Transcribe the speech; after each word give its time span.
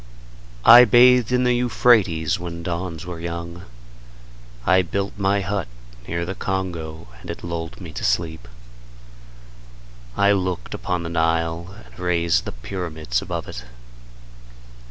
I 0.65 0.83
bathed 0.83 1.31
in 1.31 1.43
the 1.43 1.53
Euphrates 1.53 2.39
when 2.39 2.63
dawns 2.63 3.05
were 3.05 3.19
young. 3.19 3.65
I 4.65 4.81
built 4.81 5.13
my 5.15 5.41
hut 5.41 5.67
near 6.07 6.25
the 6.25 6.33
Congo 6.33 7.09
and 7.21 7.29
it 7.29 7.43
lulled 7.43 7.79
me 7.79 7.91
to 7.91 8.03
sleep. 8.03 8.47
I 10.17 10.31
looked 10.31 10.73
upon 10.73 11.03
the 11.03 11.09
Nile 11.09 11.75
and 11.85 11.99
raised 11.99 12.45
the 12.45 12.51
pyramids 12.51 13.21
above 13.21 13.47
it. 13.47 13.63